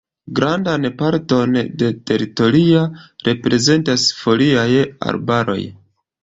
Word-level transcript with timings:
Grandan 0.37 0.85
parton 1.01 1.57
de 1.81 1.89
teritoria 2.11 2.81
reprezentas 3.29 4.07
foliaj 4.23 4.67
arbaroj. 5.13 5.61